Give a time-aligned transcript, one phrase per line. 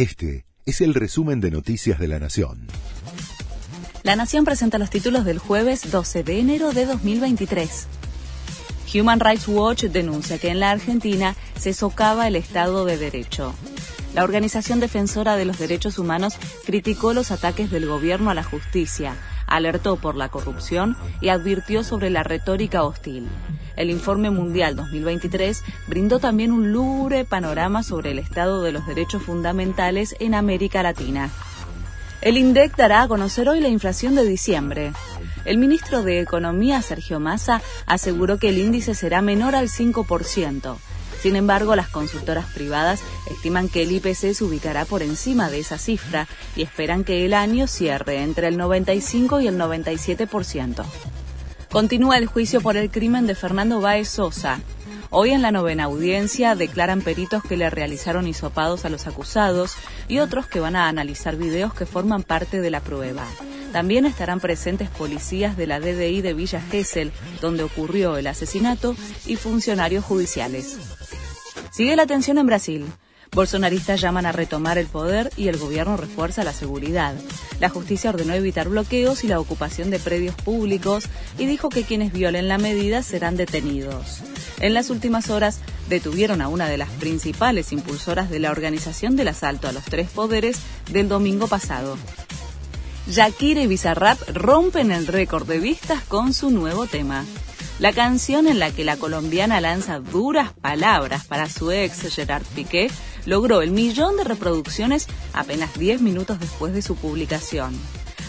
[0.00, 2.68] Este es el resumen de Noticias de la Nación.
[4.02, 7.86] La Nación presenta los títulos del jueves 12 de enero de 2023.
[8.94, 13.52] Human Rights Watch denuncia que en la Argentina se socava el Estado de Derecho.
[14.14, 19.16] La organización defensora de los derechos humanos criticó los ataques del gobierno a la justicia,
[19.46, 23.28] alertó por la corrupción y advirtió sobre la retórica hostil.
[23.80, 29.22] El informe mundial 2023 brindó también un lúgubre panorama sobre el estado de los derechos
[29.22, 31.30] fundamentales en América Latina.
[32.20, 34.92] El INDEC dará a conocer hoy la inflación de diciembre.
[35.46, 40.76] El ministro de Economía, Sergio Massa, aseguró que el índice será menor al 5%.
[41.22, 45.78] Sin embargo, las consultoras privadas estiman que el IPC se ubicará por encima de esa
[45.78, 50.84] cifra y esperan que el año cierre entre el 95 y el 97%.
[51.70, 54.58] Continúa el juicio por el crimen de Fernando Báez Sosa.
[55.08, 59.76] Hoy en la novena audiencia declaran peritos que le realizaron hisopados a los acusados
[60.08, 63.24] y otros que van a analizar videos que forman parte de la prueba.
[63.72, 69.36] También estarán presentes policías de la DDI de Villa Gesell, donde ocurrió el asesinato, y
[69.36, 70.76] funcionarios judiciales.
[71.70, 72.86] Sigue la tensión en Brasil.
[73.32, 77.14] Bolsonaristas llaman a retomar el poder y el gobierno refuerza la seguridad.
[77.60, 81.04] La justicia ordenó evitar bloqueos y la ocupación de predios públicos
[81.38, 84.20] y dijo que quienes violen la medida serán detenidos.
[84.58, 89.28] En las últimas horas detuvieron a una de las principales impulsoras de la organización del
[89.28, 90.58] asalto a los tres poderes
[90.90, 91.96] del domingo pasado.
[93.08, 97.24] Shakira y Bizarrap rompen el récord de vistas con su nuevo tema.
[97.80, 102.90] La canción en la que la colombiana lanza duras palabras para su ex Gerard Piqué
[103.24, 107.72] logró el millón de reproducciones apenas 10 minutos después de su publicación.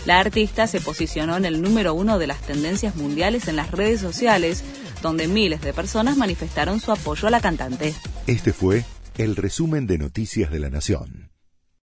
[0.05, 3.99] La artista se posicionó en el número uno de las tendencias mundiales en las redes
[3.99, 4.63] sociales,
[5.01, 7.93] donde miles de personas manifestaron su apoyo a la cantante.
[8.27, 8.85] Este fue
[9.17, 11.30] el resumen de Noticias de la Nación.